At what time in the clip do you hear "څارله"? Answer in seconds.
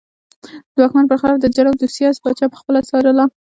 2.89-3.25